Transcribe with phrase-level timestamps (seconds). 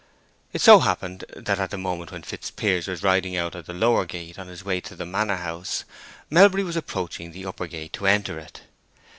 [0.51, 4.03] It so happened that at the moment when Fitzpiers was riding out at the lower
[4.05, 5.83] gate on his way to the Manor House,
[6.27, 8.61] Melbury was approaching the upper gate to enter it.